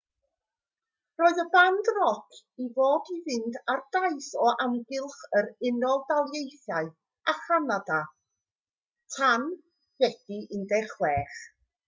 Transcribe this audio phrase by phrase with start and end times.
[1.21, 6.89] roedd y band roc i fod i fynd ar daith o amgylch yr unol daleithiau
[7.33, 7.99] a chanada
[9.17, 9.45] tan
[10.05, 11.37] fedi 16